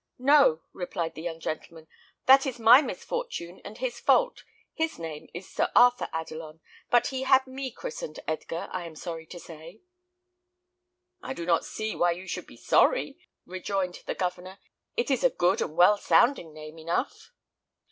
[0.17, 1.87] "No," replied the young gentleman,
[2.25, 4.43] "that is my misfortune and his fault.
[4.73, 9.27] His name is Sir Arthur Adelon, but he had me christened Edgar, I am sorry
[9.27, 9.81] to say."
[11.21, 14.57] "I do not see why you should be sorry," rejoined the Governor;
[14.97, 17.31] "it is a good and well sounding name enough."